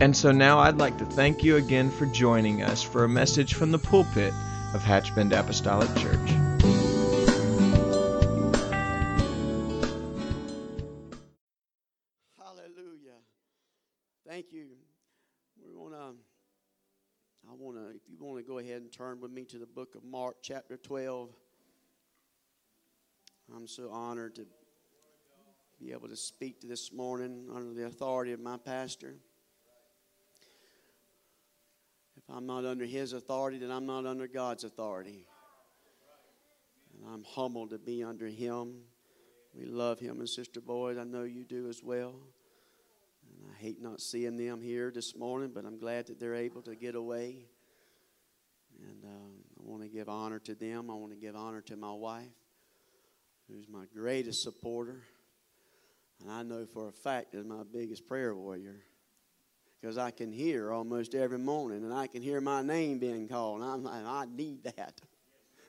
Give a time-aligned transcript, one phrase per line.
[0.00, 3.52] And so now I'd like to thank you again for joining us for a message
[3.52, 4.32] from the pulpit
[4.72, 6.30] of Hatchbend Apostolic Church.
[12.38, 13.18] Hallelujah.
[14.26, 14.68] Thank you.
[15.62, 16.14] We want to,
[17.46, 19.66] I want to, if you want to go ahead and turn with me to the
[19.66, 21.28] book of Mark, chapter 12.
[23.54, 24.46] I'm so honored to
[25.78, 29.16] be able to speak to this morning under the authority of my pastor.
[32.19, 35.26] If I'm not under his authority, then I'm not under God's authority.
[36.94, 38.82] And I'm humbled to be under him.
[39.54, 40.98] We love him and Sister Boyd.
[40.98, 42.14] I know you do as well.
[43.24, 46.62] And I hate not seeing them here this morning, but I'm glad that they're able
[46.62, 47.46] to get away.
[48.80, 50.90] And um, I want to give honor to them.
[50.90, 52.24] I want to give honor to my wife,
[53.48, 55.02] who's my greatest supporter.
[56.22, 58.76] And I know for a fact that my biggest prayer warrior
[59.80, 63.62] because I can hear almost every morning and I can hear my name being called.
[63.62, 65.00] And I'm like, I need that.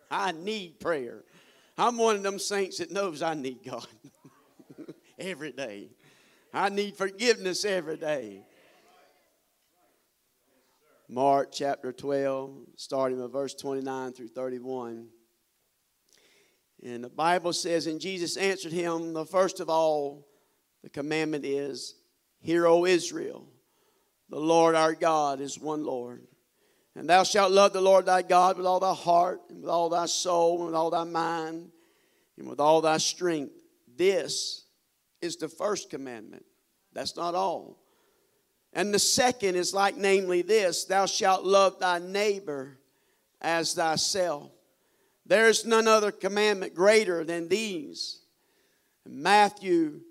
[0.10, 1.24] I need prayer.
[1.78, 3.88] I'm one of them saints that knows I need God
[5.20, 5.90] every day.
[6.54, 8.42] I need forgiveness every day.
[11.08, 15.08] Mark chapter 12, starting with verse 29 through 31.
[16.84, 20.28] And the Bible says, And Jesus answered him, The first of all,
[20.84, 21.96] the commandment is,
[22.40, 23.51] Hear, O Israel.
[24.32, 26.26] The Lord our God is one Lord.
[26.96, 29.90] And thou shalt love the Lord thy God with all thy heart, and with all
[29.90, 31.70] thy soul, and with all thy mind,
[32.38, 33.54] and with all thy strength.
[33.96, 34.66] This
[35.22, 36.46] is the first commandment.
[36.94, 37.78] That's not all.
[38.74, 42.80] And the second is like, namely, this Thou shalt love thy neighbor
[43.42, 44.50] as thyself.
[45.26, 48.22] There is none other commandment greater than these.
[49.06, 50.02] Matthew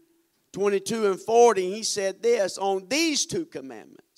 [0.53, 4.10] 22 and 40, he said this on these two commandments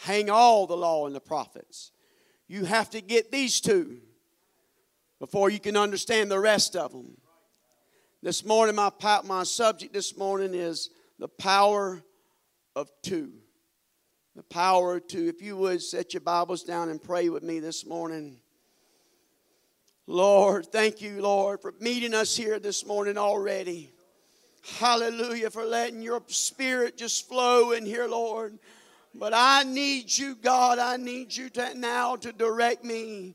[0.00, 1.92] hang all the law and the prophets.
[2.48, 3.98] You have to get these two
[5.18, 7.16] before you can understand the rest of them.
[8.22, 8.90] This morning, my,
[9.24, 12.02] my subject this morning is the power
[12.74, 13.32] of two.
[14.36, 15.28] The power of two.
[15.28, 18.40] If you would set your Bibles down and pray with me this morning.
[20.06, 23.92] Lord, thank you, Lord, for meeting us here this morning already.
[24.78, 28.58] Hallelujah for letting your spirit just flow in here, Lord.
[29.14, 30.78] But I need you, God.
[30.78, 33.34] I need you to now to direct me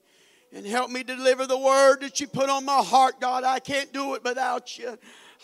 [0.54, 3.44] and help me deliver the word that you put on my heart, God.
[3.44, 4.98] I can't do it without you.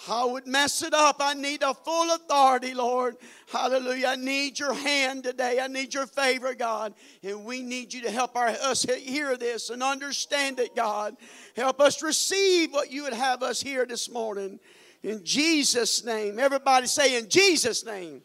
[0.10, 1.18] I would mess it up.
[1.20, 3.18] I need a full authority, Lord.
[3.52, 4.08] Hallelujah.
[4.08, 5.60] I need your hand today.
[5.62, 6.94] I need your favor, God.
[7.24, 11.18] And we need you to help our, us hear this and understand it, God.
[11.56, 14.60] Help us receive what you would have us hear this morning.
[15.04, 16.40] In Jesus' name.
[16.40, 18.22] Everybody say, In Jesus' name.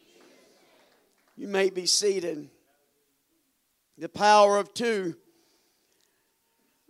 [1.36, 2.48] You may be seated.
[3.98, 5.14] The power of two.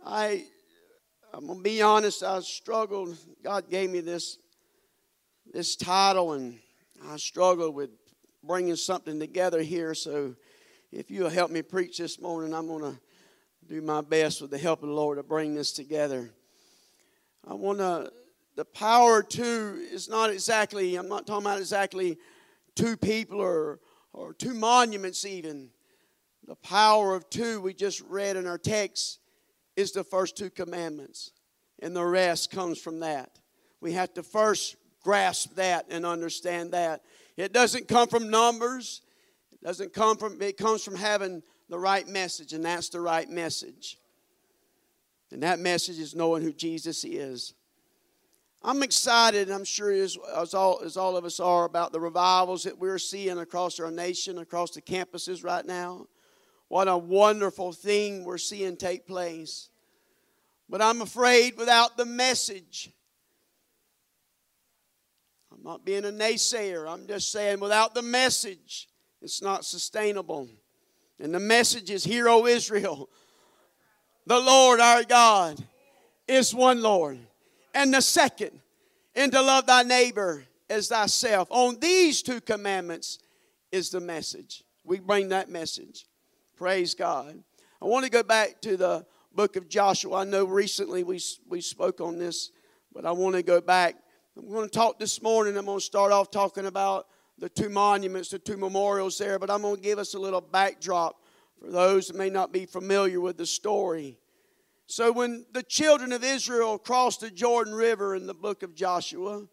[0.05, 0.45] I,
[1.33, 3.17] I'm to be honest, I struggled.
[3.43, 4.37] God gave me this,
[5.53, 6.59] this title, and
[7.09, 7.89] I struggled with
[8.41, 9.93] bringing something together here.
[9.93, 10.35] So
[10.93, 12.97] if you'll help me preach this morning, I'm to
[13.67, 16.29] do my best with the help of the Lord to bring this together.
[17.45, 18.11] I want to
[18.55, 22.17] the power two is not exactly, I'm not talking about exactly
[22.75, 23.79] two people or,
[24.13, 25.69] or two monuments, even.
[26.47, 29.19] The power of two we just read in our text
[29.75, 31.31] is the first two commandments,
[31.81, 33.39] and the rest comes from that.
[33.81, 37.01] We have to first grasp that and understand that.
[37.35, 39.01] It doesn't come from numbers,
[39.51, 43.29] it doesn't come from, it comes from having the right message, and that's the right
[43.29, 43.97] message.
[45.31, 47.53] And that message is knowing who Jesus is.
[48.67, 52.65] I'm excited, I'm sure as, as, all, as all of us are, about the revivals
[52.65, 56.07] that we're seeing across our nation, across the campuses right now.
[56.67, 59.69] What a wonderful thing we're seeing take place.
[60.67, 62.91] But I'm afraid without the message,
[65.49, 68.89] I'm not being a naysayer, I'm just saying without the message,
[69.21, 70.49] it's not sustainable.
[71.21, 73.07] And the message is Hear, O Israel,
[74.25, 75.57] the Lord our God
[76.27, 77.17] is one Lord
[77.77, 78.59] and the second,
[79.15, 81.47] and to love thy neighbor as thyself.
[81.51, 83.19] On these two commandments
[83.71, 84.63] is the message.
[84.83, 86.07] We bring that message.
[86.55, 87.37] Praise God.
[87.79, 90.21] I want to go back to the book of Joshua.
[90.21, 92.49] I know recently we, we spoke on this,
[92.91, 93.95] but I want to go back.
[94.35, 95.55] I'm going to talk this morning.
[95.55, 97.05] I'm going to start off talking about
[97.37, 100.41] the two monuments, the two memorials there, but I'm going to give us a little
[100.41, 101.21] backdrop
[101.61, 104.17] for those that may not be familiar with the story.
[104.89, 109.45] So, when the children of Israel crossed the Jordan River in the book of Joshua,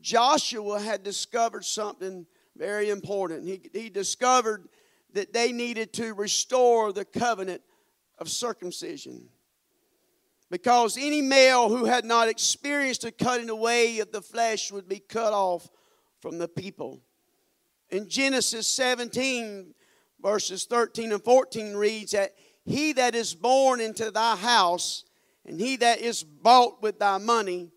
[0.00, 2.24] Joshua had discovered something
[2.56, 3.46] very important.
[3.46, 4.66] He, he discovered
[5.12, 7.60] that they needed to restore the covenant
[8.18, 9.28] of circumcision.
[10.50, 14.98] Because any male who had not experienced a cutting away of the flesh would be
[14.98, 15.68] cut off
[16.20, 17.02] from the people.
[17.90, 19.74] In Genesis 17,
[20.22, 22.34] verses 13 and 14 reads that
[22.64, 25.04] he that is born into thy house
[25.44, 27.70] and he that is bought with thy money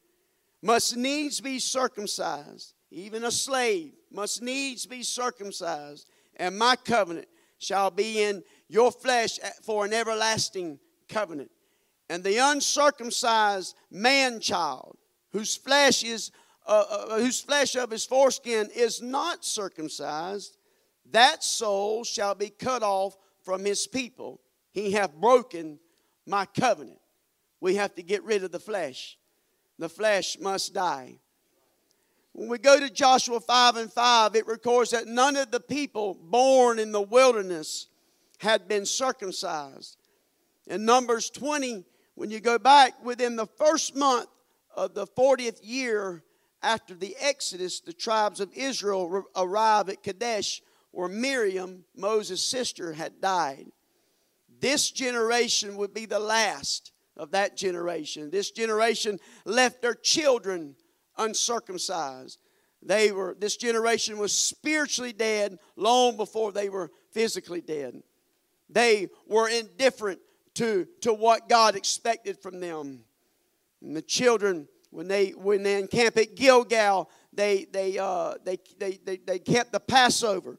[0.62, 2.74] must needs be circumcised.
[2.90, 6.10] Even a slave must needs be circumcised.
[6.38, 10.80] And my covenant shall be in your flesh for an everlasting
[11.10, 11.52] covenant.
[12.10, 14.98] And the uncircumcised man child,
[15.32, 16.32] whose flesh is
[16.66, 20.58] uh, uh, whose flesh of his foreskin is not circumcised,
[21.12, 24.42] that soul shall be cut off from his people.
[24.78, 25.80] He hath broken
[26.28, 27.00] my covenant.
[27.60, 29.18] We have to get rid of the flesh.
[29.80, 31.18] The flesh must die.
[32.34, 36.14] When we go to Joshua 5 and 5, it records that none of the people
[36.14, 37.88] born in the wilderness
[38.38, 39.98] had been circumcised.
[40.68, 41.84] In Numbers 20,
[42.14, 44.30] when you go back within the first month
[44.76, 46.24] of the 40th year
[46.62, 53.20] after the Exodus, the tribes of Israel arrive at Kadesh, where Miriam, Moses' sister, had
[53.20, 53.72] died.
[54.60, 58.30] This generation would be the last of that generation.
[58.30, 60.76] This generation left their children
[61.18, 62.40] uncircumcised.
[62.84, 68.02] They were this generation was spiritually dead long before they were physically dead.
[68.70, 70.20] They were indifferent
[70.56, 73.02] to, to what God expected from them.
[73.82, 79.00] And the children, when they when they encamp at Gilgal, they they uh, they, they,
[79.04, 80.58] they they kept the Passover.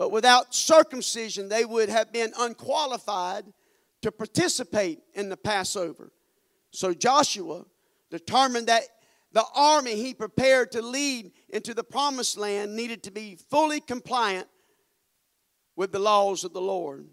[0.00, 3.44] But without circumcision, they would have been unqualified
[4.00, 6.10] to participate in the Passover.
[6.70, 7.66] So Joshua
[8.10, 8.84] determined that
[9.32, 14.48] the army he prepared to lead into the promised land needed to be fully compliant
[15.76, 17.06] with the laws of the Lord.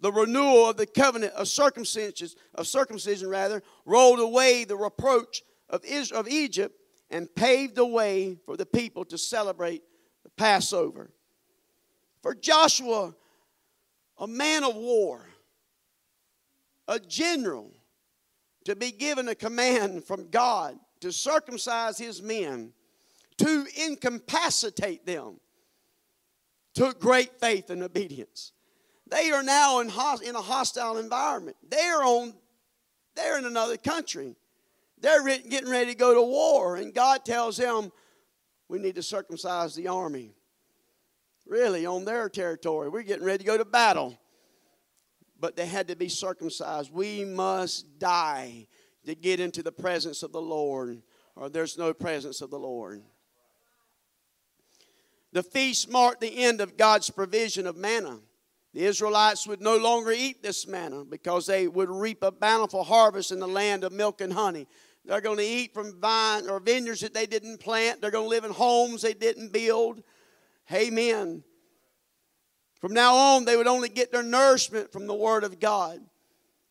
[0.00, 5.84] The renewal of the covenant of circumcision, of circumcision rather, rolled away the reproach of,
[5.84, 6.74] Israel, of Egypt
[7.10, 9.84] and paved the way for the people to celebrate
[10.24, 11.12] the Passover.
[12.22, 13.14] For Joshua,
[14.18, 15.24] a man of war,
[16.88, 17.72] a general,
[18.64, 22.72] to be given a command from God to circumcise his men,
[23.38, 25.38] to incapacitate them,
[26.74, 28.52] took great faith and obedience.
[29.06, 29.88] They are now in,
[30.24, 31.56] in a hostile environment.
[31.68, 32.34] They're on,
[33.14, 34.36] they're in another country.
[35.00, 37.92] They're getting ready to go to war, and God tells them,
[38.68, 40.34] "We need to circumcise the army."
[41.48, 44.18] Really, on their territory, we're getting ready to go to battle,
[45.40, 46.92] but they had to be circumcised.
[46.92, 48.66] We must die
[49.06, 51.00] to get into the presence of the Lord,
[51.34, 53.02] or there's no presence of the Lord.
[55.32, 58.18] The feast marked the end of God's provision of manna.
[58.74, 63.32] The Israelites would no longer eat this manna because they would reap a bountiful harvest
[63.32, 64.66] in the land of milk and honey.
[65.06, 68.02] They're going to eat from vine or vineyards that they didn't plant.
[68.02, 70.02] They're going to live in homes they didn't build.
[70.72, 71.42] Amen.
[72.80, 76.00] From now on, they would only get their nourishment from the Word of God.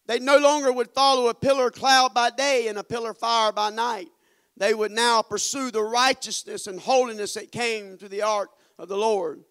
[0.05, 3.69] They no longer would follow a pillar cloud by day and a pillar fire by
[3.69, 4.07] night.
[4.55, 8.49] They would now pursue the righteousness and holiness that came to the ark
[8.79, 9.43] of the Lord.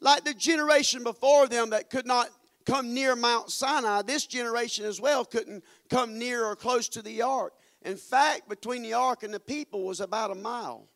[0.00, 2.30] Like the generation before them that could not
[2.64, 7.20] come near Mount Sinai, this generation as well couldn't come near or close to the
[7.22, 7.52] ark.
[7.82, 10.88] In fact, between the ark and the people was about a mile.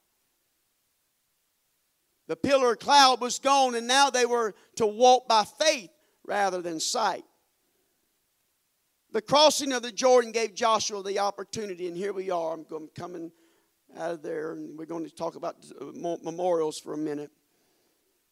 [2.27, 5.91] The pillar of cloud was gone, and now they were to walk by faith
[6.25, 7.25] rather than sight.
[9.13, 12.55] The crossing of the Jordan gave Joshua the opportunity, and here we are.
[12.55, 13.31] I'm coming
[13.97, 15.85] out of there, and we're going to talk about uh,
[16.23, 17.31] memorials for a minute.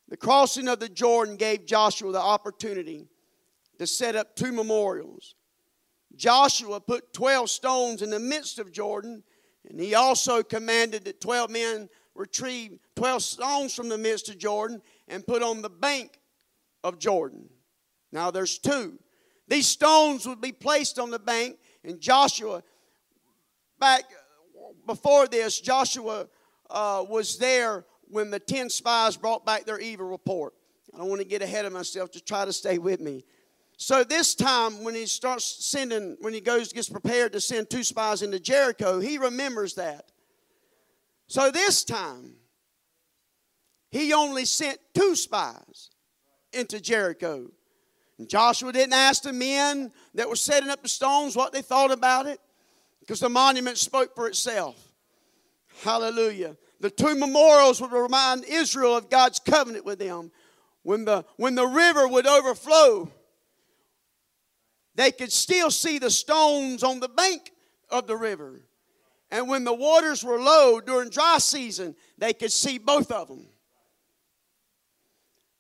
[0.08, 3.06] The crossing of the Jordan gave Joshua the opportunity
[3.78, 5.36] to set up two memorials.
[6.16, 9.22] Joshua put 12 stones in the midst of Jordan,
[9.68, 14.82] and he also commanded that 12 men retrieve 12 stones from the midst of Jordan
[15.08, 16.18] and put on the bank
[16.84, 17.48] of Jordan.
[18.12, 18.98] Now there's two.
[19.48, 22.62] These stones would be placed on the bank, and Joshua,
[23.78, 24.04] back
[24.86, 26.26] before this, Joshua
[26.70, 30.54] uh, was there when the 10 spies brought back their evil report.
[30.94, 33.24] I don't want to get ahead of myself, just try to stay with me.
[33.78, 37.82] So this time, when he starts sending, when he goes, gets prepared to send two
[37.82, 40.12] spies into Jericho, he remembers that.
[41.32, 42.34] So this time,
[43.90, 45.88] he only sent two spies
[46.52, 47.50] into Jericho.
[48.18, 51.90] And Joshua didn't ask the men that were setting up the stones what they thought
[51.90, 52.38] about it,
[53.00, 54.76] because the monument spoke for itself.
[55.82, 56.58] Hallelujah.
[56.80, 60.30] The two memorials would remind Israel of God's covenant with them.
[60.82, 63.10] When the, when the river would overflow,
[64.96, 67.52] they could still see the stones on the bank
[67.88, 68.60] of the river.
[69.32, 73.46] And when the waters were low during dry season, they could see both of them.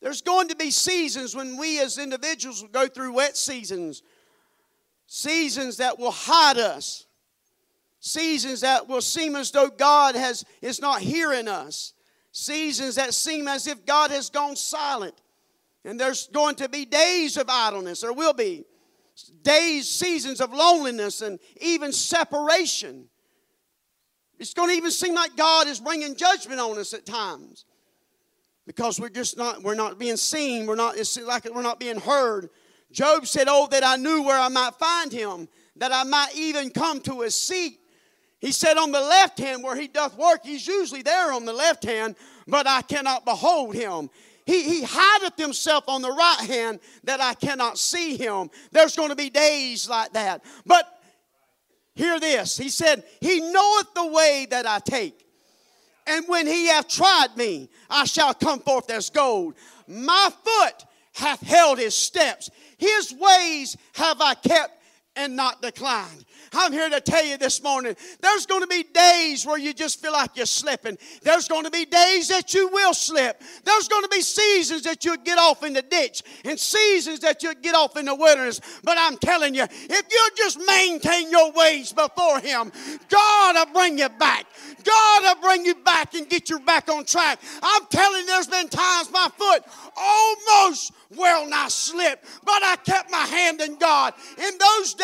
[0.02, 4.02] There's going to be seasons when we as individuals will go through wet seasons,
[5.06, 7.06] seasons that will hide us,
[7.98, 11.94] seasons that will seem as though God has, is not hearing us,
[12.30, 15.14] seasons that seem as if God has gone silent.
[15.86, 18.66] And there's going to be days of idleness, there will be
[19.42, 23.08] days, seasons of loneliness, and even separation.
[24.42, 27.64] It's going to even seem like God is bringing judgment on us at times
[28.66, 30.66] because we're just not we're not being seen.
[30.66, 32.50] We're not it's like we're not being heard.
[32.90, 36.70] Job said, "Oh, that I knew where I might find him, that I might even
[36.70, 37.78] come to his seat."
[38.40, 41.52] He said, "On the left hand where he doth work, he's usually there on the
[41.52, 42.16] left hand,
[42.48, 44.10] but I cannot behold him."
[44.44, 48.50] He, he hideth himself on the right hand that I cannot see him.
[48.72, 50.44] There's going to be days like that.
[50.66, 51.01] But
[51.94, 52.56] hear this.
[52.56, 55.26] He said, He knoweth the way that I take.
[56.06, 59.54] And when he hath tried me, I shall come forth as gold.
[59.86, 60.84] My foot
[61.14, 62.50] hath held his steps.
[62.78, 64.81] His ways have I kept
[65.16, 66.24] and not declined.
[66.54, 70.00] I'm here to tell you this morning there's going to be days where you just
[70.00, 70.98] feel like you're slipping.
[71.22, 73.42] There's going to be days that you will slip.
[73.64, 77.42] There's going to be seasons that you'll get off in the ditch and seasons that
[77.42, 78.60] you'll get off in the wilderness.
[78.82, 82.72] But I'm telling you, if you'll just maintain your ways before Him,
[83.08, 84.46] God will bring you back.
[84.84, 87.38] God will bring you back and get you back on track.
[87.62, 89.62] I'm telling you, there's been times my foot
[89.96, 94.14] almost well nigh slipped, but I kept my hand in God.
[94.38, 95.01] In those days,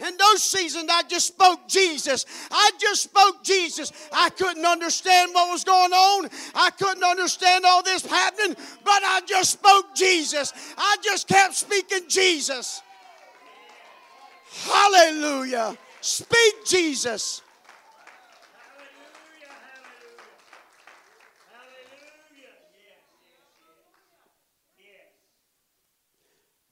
[0.00, 2.26] in those seasons, I just spoke Jesus.
[2.50, 3.92] I just spoke Jesus.
[4.12, 6.28] I couldn't understand what was going on.
[6.54, 10.52] I couldn't understand all this happening, but I just spoke Jesus.
[10.76, 12.82] I just kept speaking Jesus.
[14.64, 15.76] Hallelujah.
[16.00, 17.42] Speak Jesus.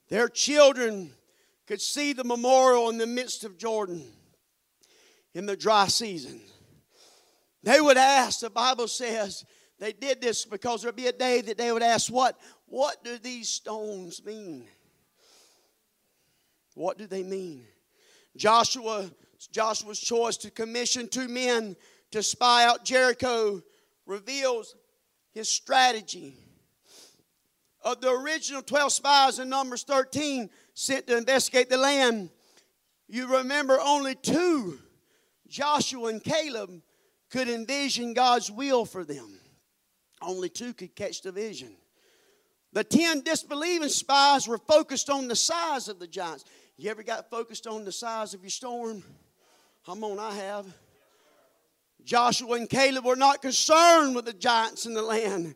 [0.08, 1.10] Their children
[1.66, 4.04] could see the memorial in the midst of Jordan
[5.34, 6.40] in the dry season.
[7.62, 9.44] They would ask, the Bible says,
[9.78, 13.18] they did this because there'd be a day that they would ask, What, what do
[13.18, 14.66] these stones mean?
[16.74, 17.64] What do they mean?
[18.36, 19.10] Joshua,
[19.50, 21.76] Joshua's choice to commission two men
[22.12, 23.62] to spy out Jericho
[24.06, 24.74] reveals
[25.32, 26.36] his strategy
[27.82, 32.30] of the original 12 spies in Numbers 13 sent to investigate the land,
[33.08, 34.78] you remember only two,
[35.48, 36.70] Joshua and Caleb,
[37.30, 39.38] could envision God's will for them.
[40.20, 41.76] Only two could catch the vision.
[42.72, 46.44] The 10 disbelieving spies were focused on the size of the giants.
[46.78, 49.02] You ever got focused on the size of your storm?
[49.84, 50.66] Come on, I have.
[52.04, 55.54] Joshua and Caleb were not concerned with the giants in the land.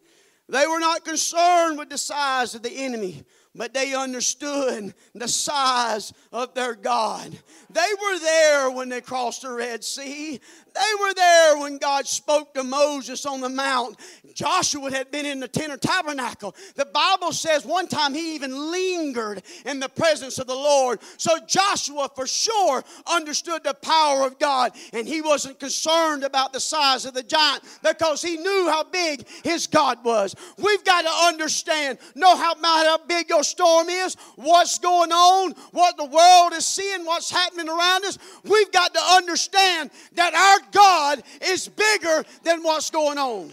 [0.48, 3.24] They were not concerned with the size of the enemy
[3.56, 7.36] but they understood the size of their God.
[7.70, 10.40] They were there when they crossed the Red Sea.
[10.76, 13.96] They were there when God spoke to Moses on the mount.
[14.34, 16.54] Joshua had been in the tent or tabernacle.
[16.74, 21.00] The Bible says one time he even lingered in the presence of the Lord.
[21.16, 26.60] So Joshua for sure understood the power of God and he wasn't concerned about the
[26.60, 30.36] size of the giant because he knew how big his God was.
[30.58, 35.96] We've got to understand, know how, how big your storm is, what's going on, what
[35.96, 38.18] the world is seeing, what's happening around us.
[38.44, 43.52] We've got to understand that our God is bigger than what's going on.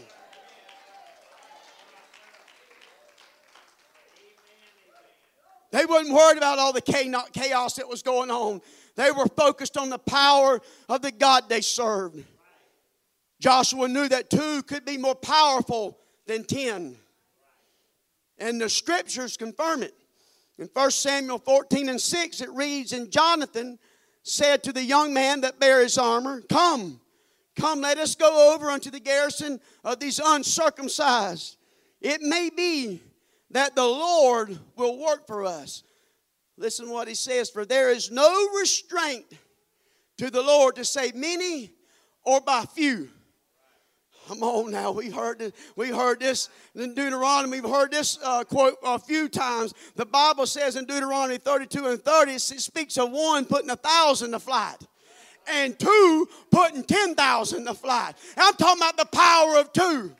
[5.71, 8.61] They wasn't worried about all the chaos that was going on.
[8.95, 12.23] They were focused on the power of the God they served.
[13.39, 16.95] Joshua knew that two could be more powerful than ten.
[18.37, 19.95] And the scriptures confirm it.
[20.59, 23.79] In 1 Samuel 14 and 6, it reads, And Jonathan
[24.21, 27.01] said to the young man that bare his armor, Come,
[27.55, 31.57] Come, let us go over unto the garrison of these uncircumcised.
[32.01, 33.01] It may be
[33.51, 35.83] that the Lord will work for us.
[36.57, 39.25] Listen what he says For there is no restraint
[40.17, 41.71] to the Lord to save many
[42.23, 43.09] or by few.
[44.27, 47.59] Come on now, we heard this, we heard this in Deuteronomy.
[47.59, 49.73] We've heard this uh, quote a few times.
[49.95, 54.31] The Bible says in Deuteronomy 32 and 30, it speaks of one putting a thousand
[54.31, 54.77] to flight
[55.47, 58.15] and two putting 10,000 to flight.
[58.37, 60.15] I'm talking about the power of two.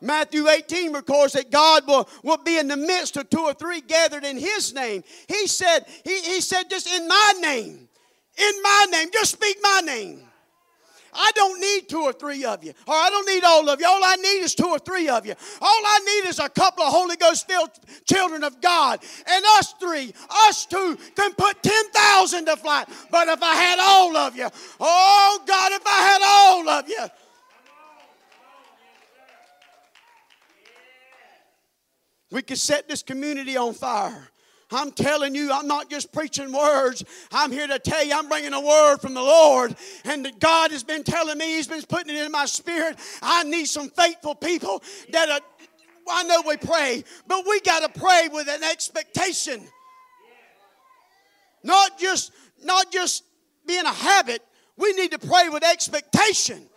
[0.00, 3.80] Matthew 18 records that God will, will be in the midst of two or three
[3.80, 5.02] gathered in His name.
[5.26, 7.88] He said, He, he said, just in my name,
[8.36, 10.27] in my name, just speak my name.
[11.12, 13.86] I don't need two or three of you, or I don't need all of you.
[13.86, 15.34] All I need is two or three of you.
[15.60, 17.70] All I need is a couple of Holy Ghost filled
[18.04, 19.00] children of God.
[19.26, 20.12] And us three,
[20.46, 22.88] us two, can put 10,000 to flight.
[23.10, 24.48] But if I had all of you,
[24.80, 27.06] oh God, if I had all of you,
[32.30, 34.28] we could set this community on fire.
[34.70, 37.04] I'm telling you, I'm not just preaching words.
[37.32, 39.74] I'm here to tell you, I'm bringing a word from the Lord.
[40.04, 42.98] And God has been telling me, He's been putting it in my spirit.
[43.22, 45.40] I need some faithful people that are,
[46.10, 49.62] I know we pray, but we got to pray with an expectation.
[51.62, 52.32] Not just,
[52.62, 53.24] not just
[53.66, 54.42] being a habit.
[54.76, 56.67] We need to pray with expectation.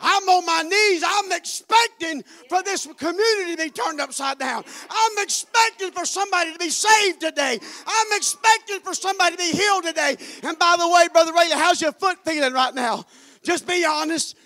[0.00, 1.02] I'm on my knees.
[1.06, 4.64] I'm expecting for this community to be turned upside down.
[4.90, 7.58] I'm expecting for somebody to be saved today.
[7.86, 10.16] I'm expecting for somebody to be healed today.
[10.42, 13.04] And by the way, Brother Ray, how's your foot feeling right now?
[13.42, 14.36] Just be honest.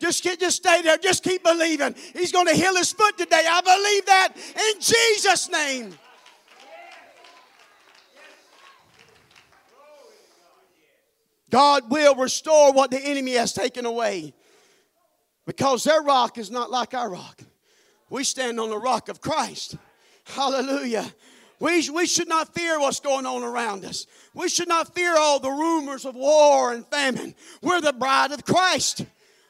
[0.00, 0.96] Just, get, just stay there.
[0.96, 1.94] Just keep believing.
[2.14, 3.44] He's going to heal his foot today.
[3.48, 5.94] I believe that in Jesus' name.
[11.50, 14.34] God will restore what the enemy has taken away.
[15.46, 17.42] Because their rock is not like our rock.
[18.08, 19.76] We stand on the rock of Christ.
[20.24, 21.12] Hallelujah.
[21.60, 24.06] We, we should not fear what's going on around us.
[24.34, 27.34] We should not fear all the rumors of war and famine.
[27.62, 29.04] We're the bride of Christ.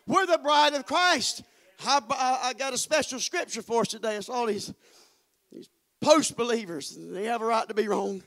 [0.07, 1.45] We're the bride of Christ.
[1.87, 4.17] I, I, I got a special scripture for us today.
[4.17, 4.75] It's all these,
[5.53, 5.69] these
[6.01, 6.99] post believers.
[6.99, 8.23] They have a right to be wrong.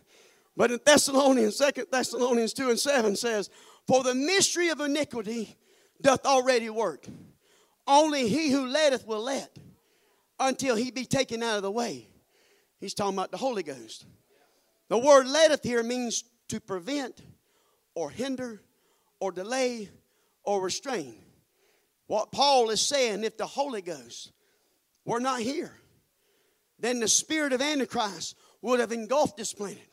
[0.55, 3.49] But in Thessalonians, 2 Thessalonians 2 and 7 says,
[3.85, 5.57] For the mystery of iniquity
[6.01, 7.05] doth already work.
[7.87, 9.57] Only he who letteth will let
[10.39, 12.07] until he be taken out of the way.
[12.79, 14.05] He's talking about the Holy Ghost.
[14.89, 17.21] The word letteth here means to prevent
[17.95, 18.61] or hinder
[19.19, 19.89] or delay
[20.43, 21.15] or restrain.
[22.07, 24.31] What Paul is saying, if the Holy Ghost
[25.05, 25.73] were not here,
[26.79, 29.87] then the spirit of Antichrist would have engulfed this planet.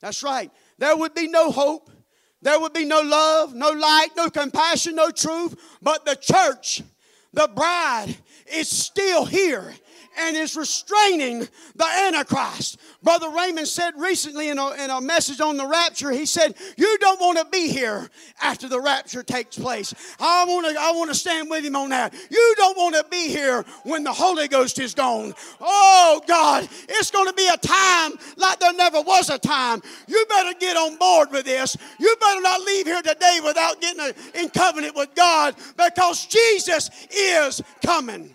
[0.00, 0.50] That's right.
[0.78, 1.90] There would be no hope.
[2.42, 5.54] There would be no love, no light, no compassion, no truth.
[5.80, 6.82] But the church
[7.36, 8.16] the bride
[8.52, 9.74] is still here
[10.18, 12.78] and is restraining the Antichrist.
[13.02, 16.98] Brother Raymond said recently in a, in a message on the rapture, he said, You
[16.98, 19.94] don't want to be here after the rapture takes place.
[20.18, 22.14] I want to I want to stand with him on that.
[22.30, 25.34] You don't want to be here when the Holy Ghost is gone.
[25.60, 29.82] Oh God, it's going to be a time like there never was a time.
[30.06, 31.76] You better get on board with this.
[31.98, 36.90] You better not leave here today without getting a, in covenant with God because Jesus
[37.10, 38.34] is coming.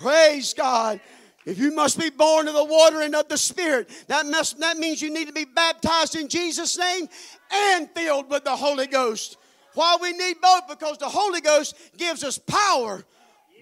[0.00, 0.98] Praise God.
[1.44, 4.78] If you must be born of the water and of the Spirit, that, must, that
[4.78, 7.08] means you need to be baptized in Jesus' name
[7.50, 9.36] and filled with the Holy Ghost.
[9.74, 10.68] Why we need both?
[10.68, 13.04] Because the Holy Ghost gives us power.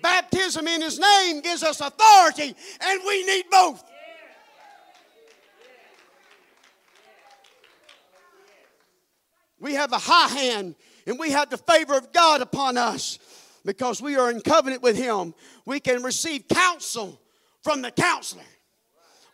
[0.03, 3.83] Baptism in His name gives us authority, and we need both.
[9.61, 13.19] We have a high hand, and we have the favor of God upon us
[13.65, 15.35] because we are in covenant with Him,
[15.67, 17.21] we can receive counsel
[17.63, 18.43] from the counselor.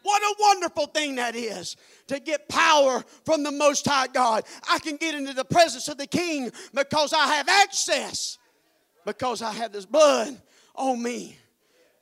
[0.02, 1.76] What a wonderful thing that is
[2.08, 4.44] to get power from the Most High God.
[4.70, 8.36] I can get into the presence of the King because I have access,
[9.06, 10.40] because I have this blood
[10.74, 11.38] on me.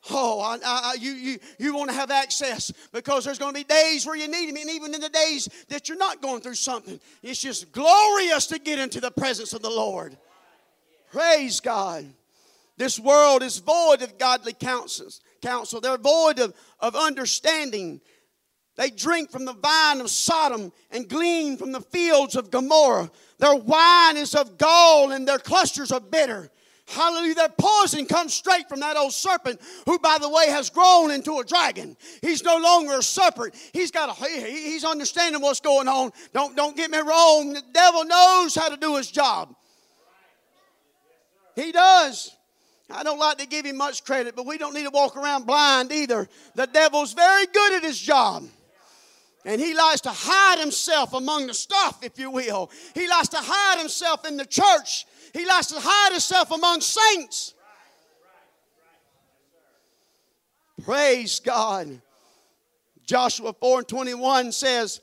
[0.09, 3.63] Oh, I, I, you, you, you want to have access because there's going to be
[3.63, 6.55] days where you need Him, and even in the days that you're not going through
[6.55, 10.17] something, it's just glorious to get into the presence of the Lord.
[11.13, 12.11] Praise God.
[12.75, 15.79] This world is void of godly counsels, counsel.
[15.79, 18.01] They're void of, of understanding.
[18.77, 23.11] They drink from the vine of Sodom and glean from the fields of Gomorrah.
[23.37, 26.49] Their wine is of gall and their clusters are bitter.
[26.87, 27.35] Hallelujah.
[27.35, 31.37] Their poison comes straight from that old serpent who, by the way, has grown into
[31.37, 31.95] a dragon.
[32.23, 33.53] He's no longer a serpent.
[33.71, 36.11] He's got a, he's understanding what's going on.
[36.33, 37.53] Don't, don't get me wrong.
[37.53, 39.55] The devil knows how to do his job.
[41.55, 42.35] He does.
[42.89, 45.45] I don't like to give him much credit, but we don't need to walk around
[45.45, 46.27] blind either.
[46.55, 48.43] The devil's very good at his job.
[49.45, 52.71] And he likes to hide himself among the stuff, if you will.
[52.93, 55.05] He likes to hide himself in the church.
[55.33, 57.53] He likes to hide himself among saints.
[60.83, 62.01] Praise God.
[63.05, 65.01] Joshua 4 and 21 says,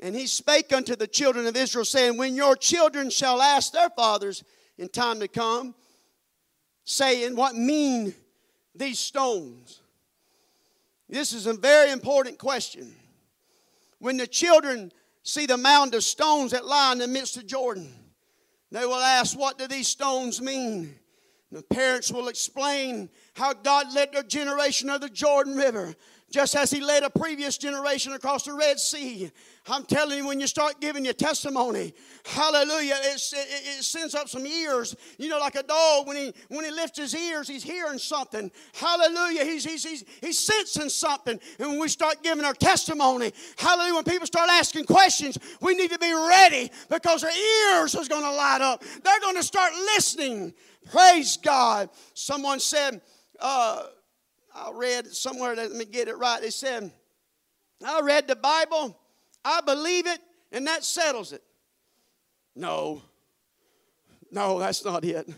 [0.00, 3.90] And he spake unto the children of Israel, saying, When your children shall ask their
[3.90, 4.42] fathers
[4.80, 5.74] in time to come,
[6.84, 8.14] saying, What mean
[8.74, 9.82] these stones?
[11.08, 12.94] This is a very important question.
[13.98, 14.90] When the children
[15.22, 17.92] see the mound of stones that lie in the midst of Jordan,
[18.72, 20.96] they will ask, What do these stones mean?
[21.52, 25.94] The parents will explain how God led their generation of the Jordan River
[26.30, 29.30] just as he led a previous generation across the Red Sea.
[29.68, 31.92] I'm telling you, when you start giving your testimony,
[32.24, 34.96] hallelujah, it, it, sends up some ears.
[35.18, 38.50] You know, like a dog, when he when he lifts his ears, he's hearing something.
[38.74, 41.38] Hallelujah, he's, he's, he's, he's sensing something.
[41.58, 45.90] And when we start giving our testimony, hallelujah, when people start asking questions, we need
[45.90, 48.82] to be ready because their ears is going to light up.
[49.02, 50.54] They're going to start listening.
[50.90, 51.90] Praise God.
[52.14, 53.00] Someone said,
[53.38, 53.82] uh,
[54.60, 56.40] I read somewhere, let me get it right.
[56.40, 56.92] They said,
[57.84, 58.96] I read the Bible,
[59.44, 60.20] I believe it,
[60.52, 61.42] and that settles it.
[62.54, 63.02] No,
[64.30, 65.28] no, that's not it.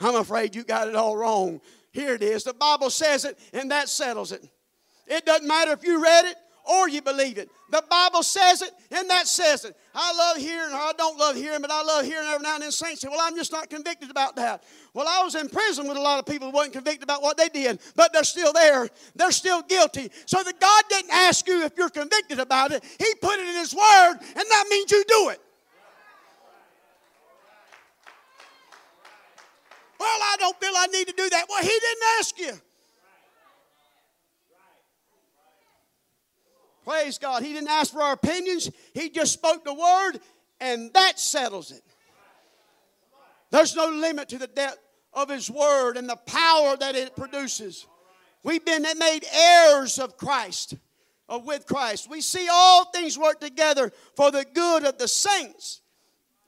[0.00, 1.60] I'm afraid you got it all wrong.
[1.92, 2.42] Here it is.
[2.42, 4.44] The Bible says it, and that settles it.
[5.06, 7.50] It doesn't matter if you read it or you believe it.
[7.70, 9.76] The Bible says it, and that says it.
[9.94, 12.62] I love hearing, or I don't love hearing, but I love hearing every now and
[12.62, 14.62] then saints say, Well, I'm just not convicted about that.
[14.92, 17.36] Well, I was in prison with a lot of people who weren't convicted about what
[17.36, 18.88] they did, but they're still there.
[19.14, 20.10] They're still guilty.
[20.26, 23.56] So that God didn't ask you if you're convicted about it, He put it in
[23.56, 25.40] His Word, and that means you do it.
[29.98, 31.46] Well, I don't feel I need to do that.
[31.48, 32.60] Well, He didn't ask you.
[36.84, 37.42] Praise God.
[37.42, 40.20] He didn't ask for our opinions, He just spoke the word,
[40.60, 41.82] and that settles it.
[43.50, 44.78] There's no limit to the depth
[45.12, 47.86] of His word and the power that it produces.
[48.42, 50.74] We've been made heirs of Christ,
[51.28, 52.10] of with Christ.
[52.10, 55.80] We see all things work together for the good of the saints.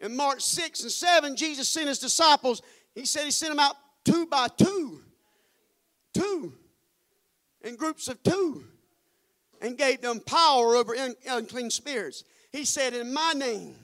[0.00, 2.60] In Mark 6 and 7, Jesus sent his disciples.
[2.94, 5.00] He said he sent them out two by two.
[6.12, 6.52] Two.
[7.62, 8.64] In groups of two
[9.60, 10.94] and gave them power over
[11.28, 12.24] unclean spirits.
[12.52, 13.76] He said, In my name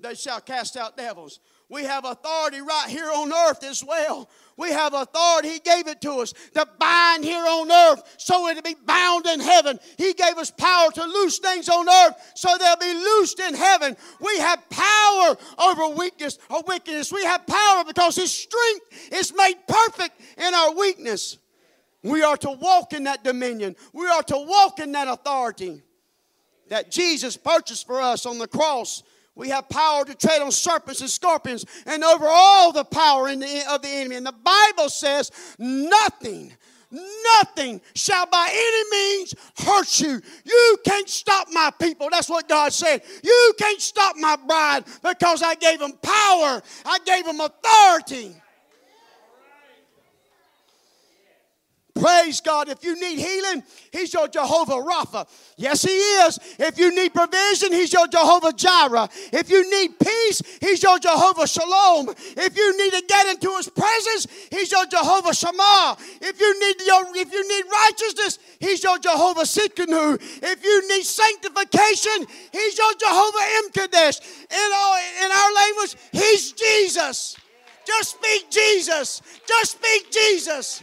[0.00, 1.40] they shall cast out devils.
[1.70, 4.28] We have authority right here on earth as well.
[4.56, 5.48] We have authority.
[5.48, 9.40] He gave it to us to bind here on earth so it'll be bound in
[9.40, 9.80] heaven.
[9.96, 13.96] He gave us power to loose things on earth so they'll be loosed in heaven.
[14.20, 17.12] We have power over weakness or wickedness.
[17.12, 21.38] We have power because His strength is made perfect in our weakness.
[22.04, 23.74] We are to walk in that dominion.
[23.94, 25.82] We are to walk in that authority
[26.68, 29.02] that Jesus purchased for us on the cross.
[29.34, 33.64] We have power to tread on serpents and scorpions and over all the power the,
[33.70, 34.16] of the enemy.
[34.16, 36.52] And the Bible says, nothing,
[36.90, 40.20] nothing shall by any means hurt you.
[40.44, 42.08] You can't stop my people.
[42.12, 43.02] That's what God said.
[43.22, 48.36] You can't stop my bride because I gave them power, I gave them authority.
[51.94, 52.68] Praise God.
[52.68, 55.28] If you need healing, He's your Jehovah Rapha.
[55.56, 56.40] Yes, He is.
[56.58, 59.08] If you need provision, He's your Jehovah Jireh.
[59.32, 62.08] If you need peace, He's your Jehovah Shalom.
[62.08, 65.96] If you need to get into His presence, He's your Jehovah Shammah.
[66.20, 70.18] If you need your, if you need righteousness, He's your Jehovah Tsidkenu.
[70.42, 74.20] If you need sanctification, He's your Jehovah Imkadesh.
[74.50, 77.36] In in our language, He's Jesus.
[77.86, 79.22] Just speak Jesus.
[79.46, 80.82] Just speak Jesus.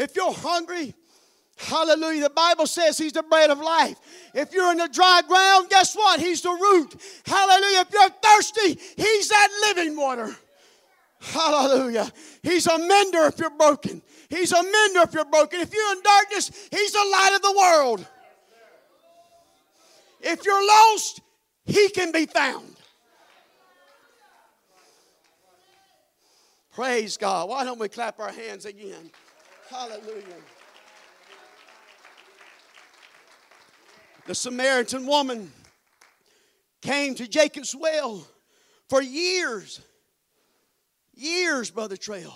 [0.00, 0.94] If you're hungry,
[1.58, 3.98] hallelujah, the Bible says He's the bread of life.
[4.34, 6.18] If you're in the dry ground, guess what?
[6.18, 6.94] He's the root.
[7.26, 7.80] Hallelujah.
[7.80, 10.34] If you're thirsty, He's that living water.
[11.20, 12.10] Hallelujah.
[12.42, 14.00] He's a mender if you're broken.
[14.30, 15.60] He's a mender if you're broken.
[15.60, 18.06] If you're in darkness, He's the light of the world.
[20.22, 21.20] If you're lost,
[21.66, 22.74] He can be found.
[26.72, 27.50] Praise God.
[27.50, 29.10] Why don't we clap our hands again?
[29.70, 30.24] Hallelujah.
[34.26, 35.52] The Samaritan woman
[36.82, 38.26] came to Jacob's well
[38.88, 39.80] for years,
[41.14, 42.34] years, Brother Trail,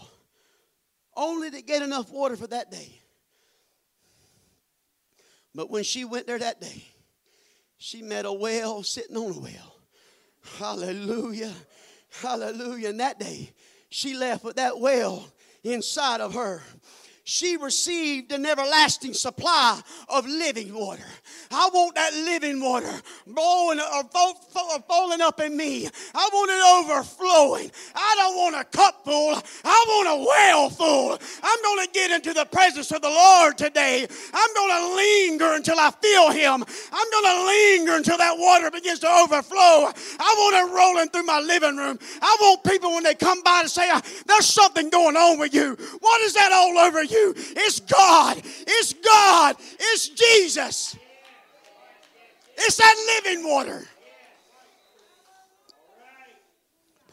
[1.17, 3.01] only to get enough water for that day.
[5.57, 6.85] But when she went there that day,
[7.79, 9.77] she met a well sitting on a well.
[10.59, 11.53] Hallelujah.
[12.23, 12.91] Hallelujah.
[12.91, 13.51] And that day,
[13.89, 15.27] she left with that well
[15.65, 16.63] inside of her
[17.27, 21.07] she received an everlasting supply of living water.
[21.51, 22.93] I want that living water
[23.27, 25.89] blowing uh, or uh, falling up in me.
[26.15, 27.71] I want it overflowing.
[27.95, 29.43] I don't want a cup full.
[29.65, 31.19] I want a well full.
[31.43, 34.07] I'm going to get into the presence of the Lord today.
[34.35, 36.63] I'm going to linger until I feel Him.
[36.93, 39.89] I'm going to linger until that water begins to overflow.
[40.21, 41.99] I want it rolling through my living room.
[42.21, 45.55] I want people when they come by to say, uh, There's something going on with
[45.55, 45.75] you.
[46.01, 47.14] What is that all over you?
[47.15, 47.35] You.
[47.37, 48.39] It's God.
[48.45, 49.57] It's God.
[49.79, 50.97] It's Jesus.
[52.57, 53.83] It's that living water.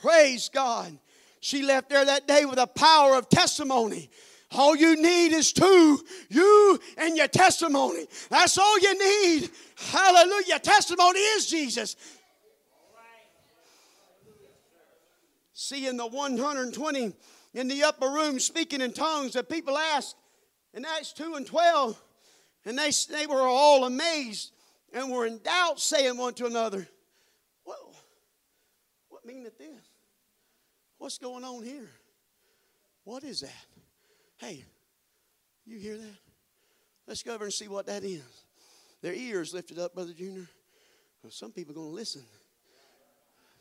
[0.02, 0.98] Praise God.
[1.40, 4.10] She left there that day with a power of testimony.
[4.52, 8.06] All you need is two, you and your testimony.
[8.30, 9.50] That's all you need.
[9.76, 10.60] Hallelujah.
[10.60, 11.96] Testimony is Jesus.
[15.54, 17.14] Seeing the 120
[17.54, 20.16] in the upper room speaking in tongues, that people asked
[20.74, 22.02] in Acts 2 and 12,
[22.66, 24.52] and they, they were all amazed
[24.94, 26.88] and were in doubt, saying one to another,
[27.66, 27.94] Well,
[29.10, 29.70] what meaneth this?
[30.98, 31.90] What's going on here?
[33.04, 33.66] What is that?
[34.38, 34.64] Hey,
[35.66, 36.18] you hear that?
[37.08, 38.22] Let's go over and see what that is.
[39.02, 40.48] Their ears lifted up, Brother Junior.
[41.24, 42.24] Well, some people are going to listen.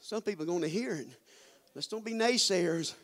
[0.01, 1.07] Some people are going to hear it.
[1.75, 2.95] Let's don't be naysayers.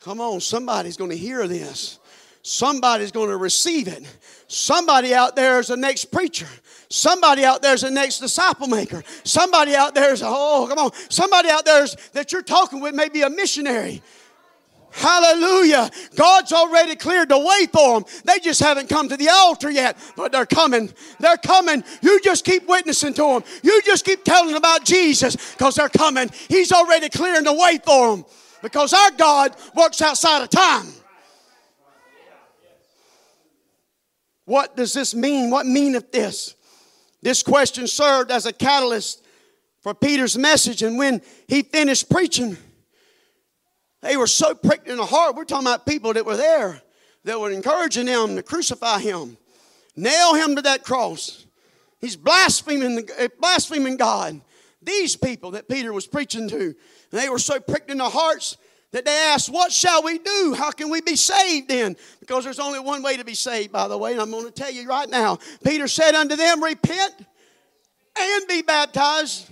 [0.00, 1.98] Come on, somebody's going to hear this.
[2.42, 4.04] Somebody's going to receive it.
[4.46, 6.46] Somebody out there is the next preacher.
[6.88, 9.02] Somebody out there is the next disciple maker.
[9.24, 10.92] Somebody out there is, oh, come on.
[11.10, 14.00] Somebody out there is, that you're talking with may be a missionary.
[14.90, 15.90] Hallelujah.
[16.14, 18.10] God's already cleared the way for them.
[18.24, 20.90] They just haven't come to the altar yet, but they're coming.
[21.20, 21.84] They're coming.
[22.00, 23.44] You just keep witnessing to them.
[23.62, 26.30] You just keep telling about Jesus because they're coming.
[26.48, 28.24] He's already clearing the way for them
[28.62, 30.86] because our God works outside of time.
[34.44, 35.50] What does this mean?
[35.50, 36.54] What meaneth this?
[37.20, 39.24] This question served as a catalyst
[39.80, 42.56] for Peter's message, and when he finished preaching,
[44.00, 45.36] they were so pricked in the heart.
[45.36, 46.80] We're talking about people that were there
[47.24, 49.36] that were encouraging them to crucify him,
[49.96, 51.44] nail him to that cross.
[52.00, 53.08] He's blaspheming,
[53.40, 54.40] blaspheming God.
[54.80, 56.74] These people that Peter was preaching to,
[57.10, 58.56] they were so pricked in their hearts
[58.92, 60.54] that they asked, What shall we do?
[60.56, 61.96] How can we be saved then?
[62.20, 64.50] Because there's only one way to be saved, by the way, and I'm going to
[64.50, 65.38] tell you right now.
[65.64, 67.14] Peter said unto them, Repent
[68.18, 69.48] and be baptized.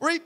[0.00, 0.20] Re-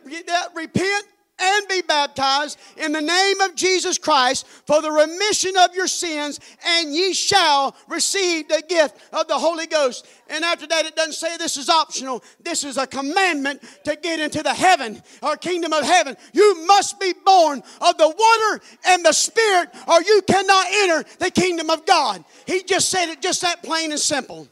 [0.54, 1.04] repent
[1.38, 6.40] and be baptized in the name of Jesus Christ for the remission of your sins,
[6.64, 10.06] and ye shall receive the gift of the Holy Ghost.
[10.28, 12.22] And after that, it doesn't say this is optional.
[12.40, 16.16] This is a commandment to get into the heaven or kingdom of heaven.
[16.32, 21.30] You must be born of the water and the Spirit, or you cannot enter the
[21.30, 22.24] kingdom of God.
[22.46, 24.48] He just said it just that plain and simple.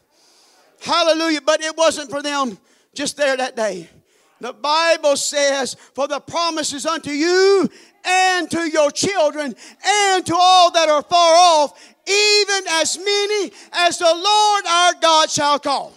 [0.81, 1.41] Hallelujah.
[1.41, 2.57] But it wasn't for them
[2.93, 3.89] just there that day.
[4.43, 7.69] The Bible says, For the promises unto you
[8.03, 13.99] and to your children and to all that are far off, even as many as
[13.99, 15.93] the Lord our God shall call.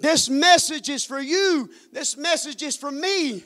[0.00, 1.70] This message is for you.
[1.92, 3.44] This message is for me.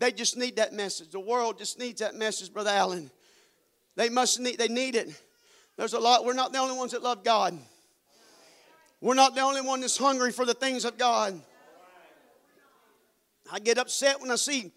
[0.00, 1.10] They just need that message.
[1.10, 3.12] The world just needs that message, Brother Allen.
[3.94, 5.08] They must need, they need it.
[5.76, 7.56] There's a lot, we're not the only ones that love God.
[9.00, 11.40] We're not the only one that's hungry for the things of God.
[13.52, 14.72] I get upset when I see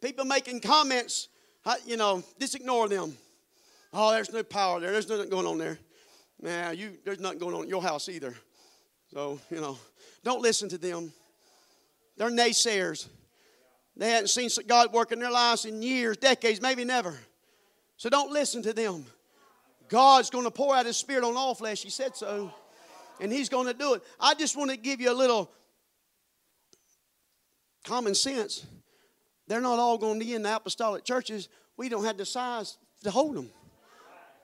[0.00, 1.28] people making comments.
[1.64, 3.16] I, you know, just ignore them.
[3.92, 4.92] Oh, there's no power there.
[4.92, 5.78] There's nothing going on there.
[6.40, 8.34] Man, you there's nothing going on at your house either.
[9.12, 9.78] So, you know,
[10.22, 11.12] don't listen to them.
[12.16, 13.08] They're naysayers.
[13.96, 17.18] They hadn't seen God work in their lives in years, decades, maybe never.
[17.96, 19.06] So don't listen to them.
[19.88, 21.82] God's going to pour out His Spirit on all flesh.
[21.82, 22.52] He said so
[23.20, 24.02] and He's going to do it.
[24.20, 25.50] I just want to give you a little
[27.84, 28.66] common sense.
[29.46, 31.48] They're not all going to be in the apostolic churches.
[31.76, 33.50] We don't have the size to hold them.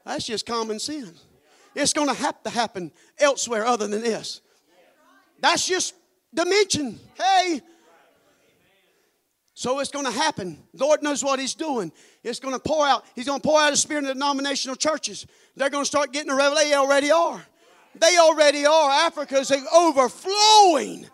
[0.04, 1.24] That's just common sense.
[1.74, 4.40] It's going to have to happen elsewhere other than this.
[5.40, 5.94] That's just
[6.32, 6.98] dimension.
[7.14, 7.60] Hey.
[9.54, 10.58] So it's going to happen.
[10.72, 11.92] Lord knows what He's doing.
[12.22, 13.04] It's going to pour out.
[13.14, 15.26] He's going to pour out His Spirit in the denominational churches.
[15.56, 16.70] They're going to start getting the revelation.
[16.70, 17.44] They already are.
[17.96, 18.90] They already are.
[18.90, 21.06] Africa is overflowing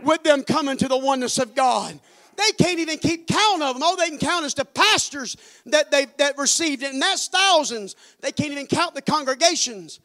[0.00, 1.98] with them coming to the oneness of God.
[2.36, 3.82] They can't even keep count of them.
[3.82, 5.36] All they can count is the pastors
[5.66, 7.96] that they that received it, and that's thousands.
[8.20, 10.00] They can't even count the congregations.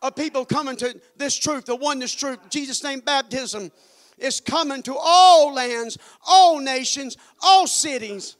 [0.00, 3.70] of people coming to this truth, the oneness truth, Jesus' name baptism
[4.16, 8.36] is coming to all lands, all nations, all cities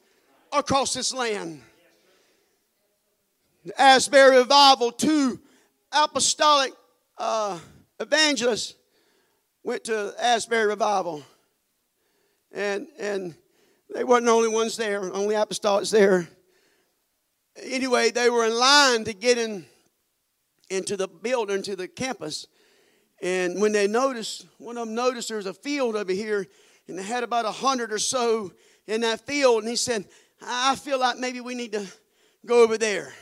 [0.51, 1.61] across this land.
[3.77, 5.39] Asbury Revival, two
[5.91, 6.73] apostolic
[7.19, 7.59] uh,
[7.99, 8.75] evangelists
[9.63, 11.23] went to Asbury Revival.
[12.51, 13.35] And, and
[13.93, 16.27] they weren't the only ones there, only apostolics there.
[17.61, 19.65] Anyway, they were in line to get in
[20.69, 22.47] into the building, to the campus.
[23.21, 26.47] And when they noticed, one of them noticed there was a field over here,
[26.87, 28.53] and they had about a hundred or so
[28.87, 29.63] in that field.
[29.63, 30.05] And he said,
[30.41, 31.85] I feel like maybe we need to
[32.45, 33.13] go over there.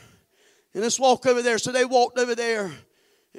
[0.74, 1.58] And let's walk over there.
[1.58, 2.70] So they walked over there.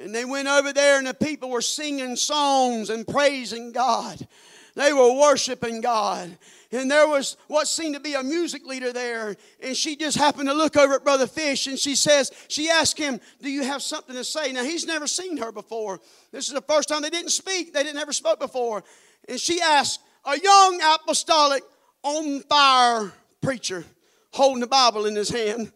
[0.00, 4.26] And they went over there, and the people were singing songs and praising God.
[4.74, 6.38] They were worshiping God.
[6.72, 9.36] And there was what seemed to be a music leader there.
[9.62, 12.96] And she just happened to look over at Brother Fish and she says, she asked
[12.96, 14.52] him, Do you have something to say?
[14.52, 16.00] Now, he's never seen her before.
[16.30, 18.84] This is the first time they didn't speak, they didn't ever spoke before.
[19.28, 21.64] And she asked, A young apostolic
[22.04, 23.84] on fire preacher
[24.32, 25.72] holding the Bible in his hand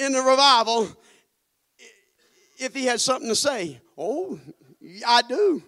[0.00, 0.88] in the revival
[2.58, 3.80] if he had something to say.
[3.96, 4.38] Oh,
[5.06, 5.62] I do.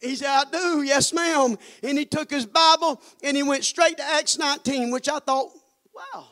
[0.00, 1.58] He said, I do, yes, ma'am.
[1.82, 5.50] And he took his Bible and he went straight to Acts 19, which I thought,
[5.94, 6.26] wow,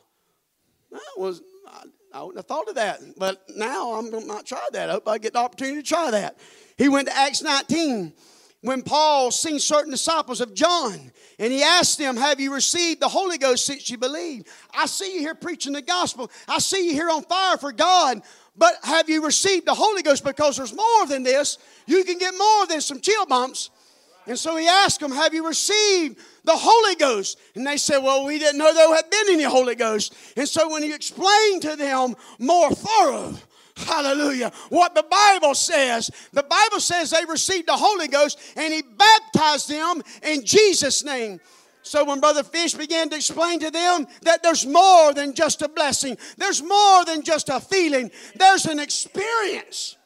[0.90, 1.82] that was, I,
[2.14, 3.00] I wouldn't have thought of that.
[3.18, 4.88] But now I'm going to try that.
[4.88, 6.38] I hope I get the opportunity to try that.
[6.78, 8.14] He went to Acts 19
[8.62, 13.08] when Paul seen certain disciples of John and he asked them, Have you received the
[13.08, 14.48] Holy Ghost since you believed?
[14.74, 16.30] I see you here preaching the gospel.
[16.48, 18.22] I see you here on fire for God.
[18.58, 20.24] But have you received the Holy Ghost?
[20.24, 21.58] Because there's more than this.
[21.86, 23.70] You can get more than some chill bumps.
[24.26, 27.38] And so he asked them, Have you received the Holy Ghost?
[27.54, 30.14] And they said, Well, we didn't know there had been any Holy Ghost.
[30.36, 33.34] And so when he explained to them more thorough,
[33.86, 34.50] Hallelujah.
[34.70, 36.10] What the Bible says.
[36.32, 41.40] The Bible says they received the Holy Ghost and He baptized them in Jesus' name.
[41.88, 45.68] So when Brother Fish began to explain to them that there's more than just a
[45.70, 49.96] blessing, there's more than just a feeling, there's an experience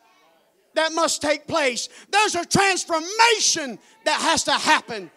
[0.74, 1.88] that must take place.
[2.08, 5.10] There's a transformation that has to happen.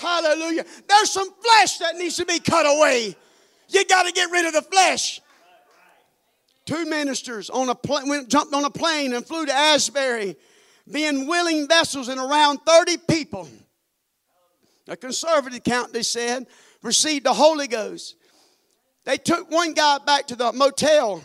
[0.00, 0.64] Hallelujah.
[0.88, 3.16] There's some flesh that needs to be cut away.
[3.68, 5.20] You got to get rid of the flesh.
[6.66, 10.34] Two ministers on a pl- went, jumped on a plane and flew to Asbury,
[10.90, 13.48] being willing vessels and around 30 people
[14.88, 16.46] a conservative count, they said,
[16.82, 18.16] received the Holy Ghost.
[19.04, 21.22] They took one guy back to the motel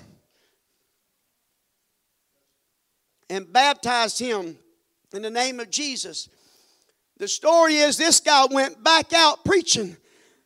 [3.30, 4.58] and baptized him
[5.13, 6.30] in the name of Jesus.
[7.17, 9.97] The story is this guy went back out preaching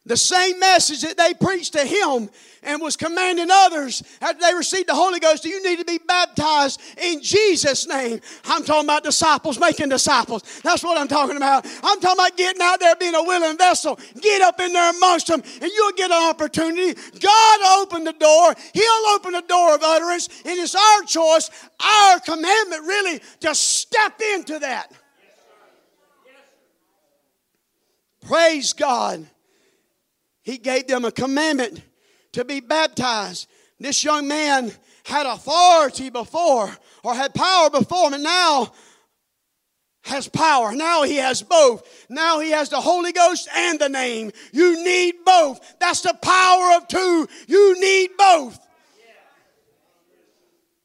[0.07, 2.29] the same message that they preached to him
[2.63, 6.81] and was commanding others after they received the Holy Ghost, you need to be baptized
[6.97, 8.19] in Jesus' name.
[8.45, 10.61] I'm talking about disciples making disciples.
[10.63, 11.65] That's what I'm talking about.
[11.83, 13.99] I'm talking about getting out there being a willing vessel.
[14.21, 16.99] Get up in there amongst them and you'll get an opportunity.
[17.19, 18.53] God opened the door.
[18.73, 24.19] He'll open the door of utterance and it's our choice, our commandment really to step
[24.33, 24.91] into that.
[28.27, 29.25] Praise God.
[30.47, 31.81] He gave them a commandment
[32.31, 33.49] to be baptized.
[33.81, 34.71] This young man
[35.03, 36.71] had authority before
[37.03, 38.71] or had power before and now
[40.03, 40.73] has power.
[40.73, 42.05] Now he has both.
[42.09, 44.31] Now he has the Holy Ghost and the name.
[44.53, 45.59] You need both.
[45.81, 47.27] That's the power of two.
[47.49, 48.57] You need both.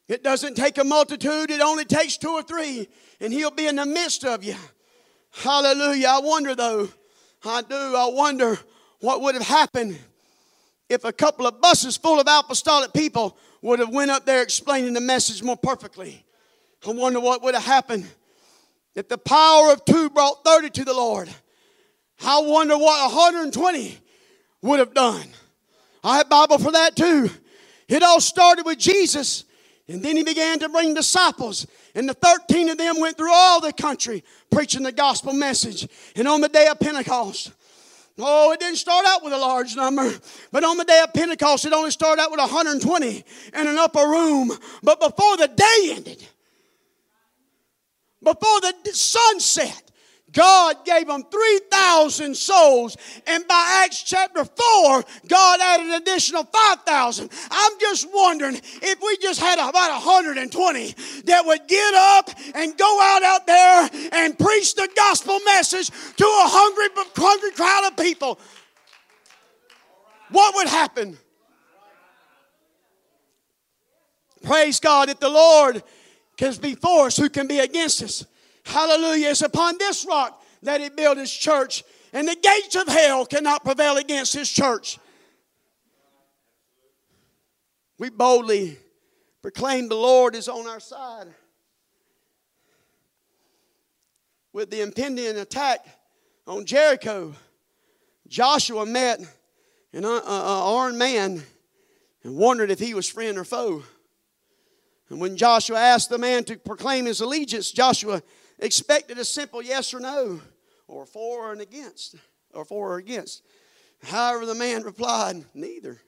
[0.09, 2.89] It doesn't take a multitude, it only takes two or three,
[3.21, 4.55] and he'll be in the midst of you.
[5.31, 6.07] Hallelujah.
[6.09, 6.89] I wonder though,
[7.45, 8.59] I do, I wonder
[9.03, 9.99] what would have happened
[10.87, 14.93] if a couple of buses full of apostolic people would have went up there explaining
[14.93, 16.23] the message more perfectly.
[16.87, 18.07] I wonder what would have happened
[18.95, 21.27] if the power of two brought 30 to the Lord.
[22.25, 23.99] I wonder what 120
[24.61, 25.27] would have done.
[26.01, 27.29] I have Bible for that too.
[27.89, 29.43] It all started with Jesus,
[29.89, 33.59] and then he began to bring disciples, and the 13 of them went through all
[33.59, 35.89] the country preaching the gospel message.
[36.15, 37.51] And on the day of Pentecost,
[38.19, 40.13] Oh, it didn't start out with a large number,
[40.51, 44.07] but on the day of Pentecost, it only started out with 120 in an upper
[44.07, 44.51] room.
[44.83, 46.23] But before the day ended,
[48.21, 49.82] before the sun set,
[50.33, 52.97] God gave them 3,000 souls.
[53.27, 57.29] And by Acts chapter 4, God added an additional 5,000.
[57.51, 62.99] I'm just wondering if we just had about 120 that would get up and go
[63.01, 68.39] out out there and preach the gospel message to a hungry, hungry crowd of people.
[70.29, 71.17] What would happen?
[74.41, 75.09] Praise God.
[75.09, 75.83] If the Lord
[76.37, 78.25] can be for us, who can be against us?
[78.65, 79.29] Hallelujah.
[79.29, 81.83] It's upon this rock that he built his church,
[82.13, 84.99] and the gates of hell cannot prevail against his church.
[87.97, 88.77] We boldly
[89.41, 91.27] proclaim the Lord is on our side.
[94.51, 95.85] With the impending attack
[96.47, 97.33] on Jericho,
[98.27, 99.19] Joshua met
[99.91, 101.43] an uh, uh, armed man
[102.23, 103.83] and wondered if he was friend or foe.
[105.09, 108.23] And when Joshua asked the man to proclaim his allegiance, Joshua
[108.59, 110.41] expected a simple yes or no,
[110.87, 112.15] or for and against,
[112.53, 113.43] or for or against.
[114.03, 115.99] However, the man replied, Neither.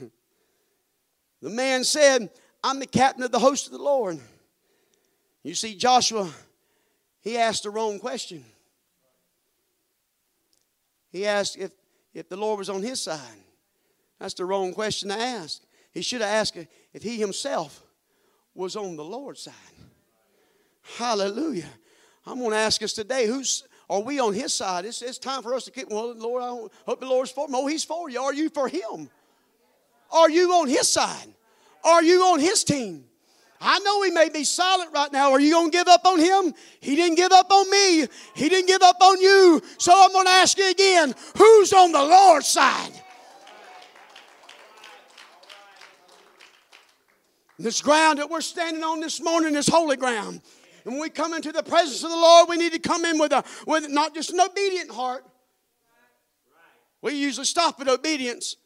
[1.42, 2.30] the man said,
[2.62, 4.18] I'm the captain of the host of the Lord.
[5.42, 6.30] You see, Joshua,
[7.20, 8.44] he asked the wrong question.
[11.10, 11.70] He asked if,
[12.14, 13.20] if the Lord was on his side.
[14.18, 15.60] That's the wrong question to ask.
[15.92, 16.56] He should have asked
[16.92, 17.82] if he himself
[18.54, 19.52] was on the Lord's side.
[20.96, 21.68] Hallelujah.
[22.26, 24.86] I'm going to ask us today, who's are we on his side?
[24.86, 27.54] It's, it's time for us to keep, well, Lord, I hope the Lord's for me.
[27.56, 28.20] Oh, he's for you.
[28.20, 29.10] Are you for him?
[30.10, 31.34] Are you on his side?
[31.84, 33.04] Are you on his team?
[33.60, 35.32] I know he may be silent right now.
[35.32, 36.54] Are you going to give up on him?
[36.80, 38.06] He didn't give up on me.
[38.34, 39.62] He didn't give up on you.
[39.78, 42.92] So I'm going to ask you again who's on the Lord's side?
[47.58, 50.40] This ground that we're standing on this morning is holy ground.
[50.84, 53.18] And when we come into the presence of the Lord, we need to come in
[53.18, 55.24] with, a, with not just an obedient heart.
[57.00, 58.56] We usually stop at obedience.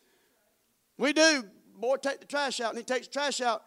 [0.97, 1.45] We do.
[1.77, 3.63] Boy, take the trash out, and he takes the trash out.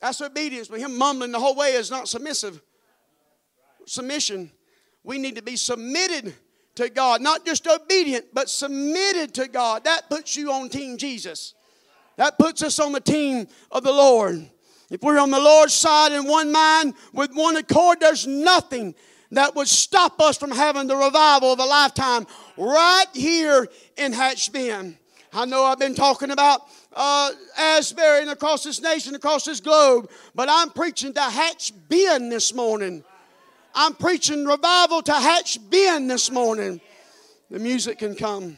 [0.00, 0.68] That's obedience.
[0.68, 2.60] But him mumbling the whole way is not submissive.
[3.86, 4.50] Submission.
[5.02, 6.34] We need to be submitted
[6.76, 7.20] to God.
[7.20, 9.84] Not just obedient, but submitted to God.
[9.84, 11.54] That puts you on Team Jesus.
[12.16, 14.48] That puts us on the team of the Lord.
[14.90, 18.94] If we're on the Lord's side in one mind with one accord, there's nothing
[19.32, 22.26] that would stop us from having the revival of a lifetime
[22.56, 23.68] right here
[23.98, 24.96] in Hatch Bend.
[25.32, 26.62] I know I've been talking about
[26.94, 32.32] uh, Asbury and across this nation, across this globe, but I'm preaching to Hatch Bend
[32.32, 33.04] this morning.
[33.74, 36.80] I'm preaching revival to Hatch Bend this morning.
[37.50, 38.56] The music can come.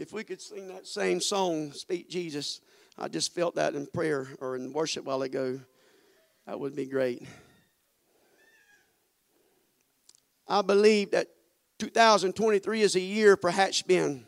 [0.00, 2.62] If we could sing that same song, Speak Jesus,
[2.96, 5.60] I just felt that in prayer or in worship while ago.
[6.46, 7.22] That would be great.
[10.48, 11.28] I believe that
[11.78, 14.24] 2023 is a year for Hatch Bend.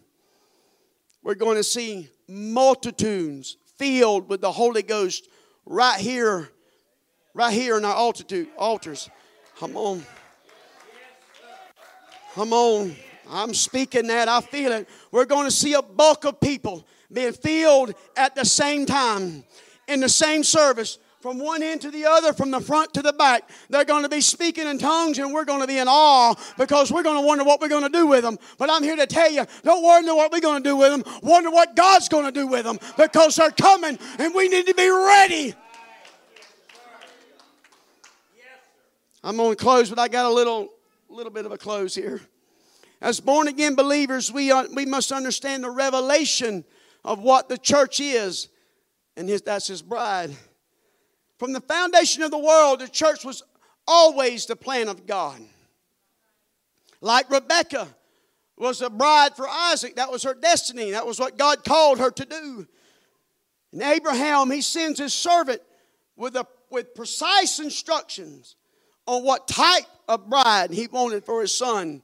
[1.22, 5.26] We're going to see multitudes filled with the Holy Ghost
[5.64, 6.50] right here,
[7.32, 9.08] right here in our altitude, altars.
[9.58, 10.04] Come on.
[12.34, 12.94] Come on.
[13.28, 14.28] I'm speaking that.
[14.28, 14.88] I feel it.
[15.10, 19.44] We're going to see a bulk of people being filled at the same time
[19.88, 23.12] in the same service from one end to the other, from the front to the
[23.12, 23.48] back.
[23.70, 26.90] They're going to be speaking in tongues, and we're going to be in awe because
[26.90, 28.38] we're going to wonder what we're going to do with them.
[28.58, 31.20] But I'm here to tell you don't wonder what we're going to do with them.
[31.22, 34.74] Wonder what God's going to do with them because they're coming, and we need to
[34.74, 35.54] be ready.
[39.24, 40.70] I'm going to close, but I got a little,
[41.08, 42.20] little bit of a close here.
[43.02, 46.64] As born again believers, we, are, we must understand the revelation
[47.04, 48.48] of what the church is,
[49.16, 50.30] and his, that's his bride.
[51.36, 53.42] From the foundation of the world, the church was
[53.88, 55.40] always the plan of God.
[57.00, 57.88] Like Rebecca
[58.56, 62.12] was a bride for Isaac, that was her destiny, that was what God called her
[62.12, 62.68] to do.
[63.72, 65.60] And Abraham, he sends his servant
[66.14, 68.54] with, a, with precise instructions
[69.08, 72.00] on what type of bride he wanted for his son.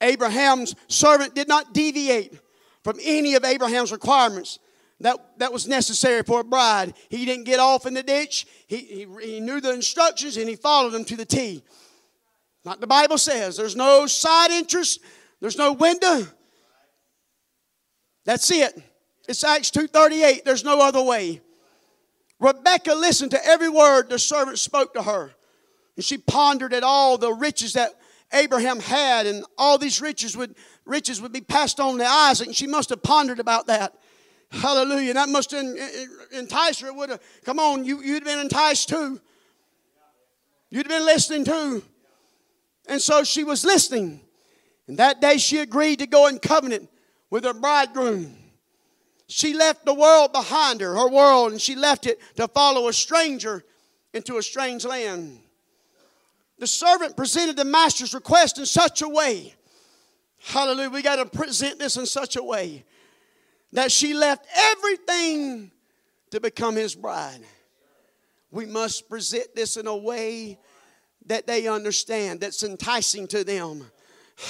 [0.00, 2.38] Abraham's servant did not deviate
[2.84, 4.58] from any of Abraham's requirements
[5.00, 6.94] that, that was necessary for a bride.
[7.08, 8.46] He didn't get off in the ditch.
[8.66, 11.62] He, he, he knew the instructions and he followed them to the T.
[12.64, 15.00] Like the Bible says, there's no side interest,
[15.40, 16.26] there's no window.
[18.24, 18.82] That's it.
[19.28, 20.44] It's Acts 2.38.
[20.44, 21.40] There's no other way.
[22.40, 25.30] Rebecca listened to every word the servant spoke to her.
[25.96, 27.92] And she pondered at all the riches that
[28.32, 30.54] Abraham had, and all these riches would
[30.84, 33.94] riches would be passed on to Isaac, and she must have pondered about that.
[34.50, 35.14] Hallelujah.
[35.14, 35.64] That must have
[36.32, 36.92] enticed her.
[36.92, 39.20] Would have, come on, you, you'd been enticed too.
[40.70, 41.82] You'd have been listening too.
[42.88, 44.20] And so she was listening.
[44.86, 46.88] And that day she agreed to go in covenant
[47.30, 48.34] with her bridegroom.
[49.26, 52.94] She left the world behind her, her world, and she left it to follow a
[52.94, 53.62] stranger
[54.14, 55.38] into a strange land
[56.58, 59.54] the servant presented the master's request in such a way.
[60.40, 60.90] Hallelujah.
[60.90, 62.84] We got to present this in such a way
[63.72, 65.70] that she left everything
[66.30, 67.40] to become His bride.
[68.50, 70.58] We must present this in a way
[71.26, 73.90] that they understand, that's enticing to them.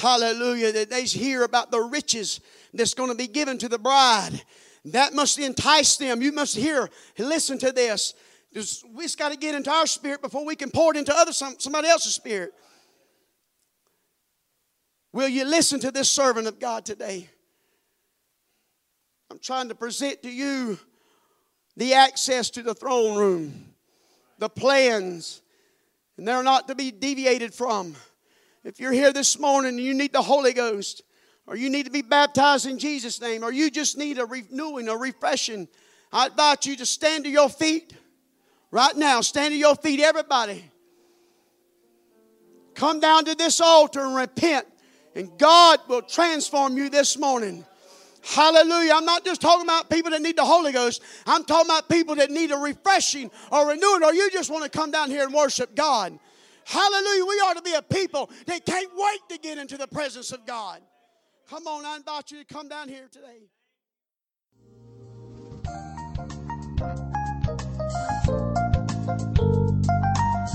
[0.00, 0.70] Hallelujah.
[0.72, 2.40] That they hear about the riches
[2.72, 4.42] that's going to be given to the bride.
[4.84, 6.22] That must entice them.
[6.22, 6.88] You must hear,
[7.18, 8.14] listen to this.
[8.54, 8.60] We
[9.02, 11.88] just got to get into our spirit before we can pour it into other somebody
[11.88, 12.52] else's spirit.
[15.12, 17.28] Will you listen to this servant of God today?
[19.30, 20.78] I'm trying to present to you
[21.76, 23.74] the access to the throne room,
[24.38, 25.42] the plans,
[26.16, 27.94] and they're not to be deviated from.
[28.64, 31.02] If you're here this morning and you need the Holy Ghost,
[31.46, 34.88] or you need to be baptized in Jesus' name, or you just need a renewing,
[34.88, 35.68] a refreshing,
[36.12, 37.94] I invite you to stand to your feet
[38.70, 39.20] right now.
[39.20, 40.64] Stand to your feet, everybody.
[42.74, 44.66] Come down to this altar and repent,
[45.14, 47.64] and God will transform you this morning.
[48.22, 48.92] Hallelujah.
[48.94, 51.02] I'm not just talking about people that need the Holy Ghost.
[51.26, 54.70] I'm talking about people that need a refreshing or renewing, or you just want to
[54.70, 56.18] come down here and worship God.
[56.64, 57.24] Hallelujah.
[57.24, 60.44] We ought to be a people that can't wait to get into the presence of
[60.46, 60.82] God.
[61.48, 63.48] Come on, I invite you to come down here today.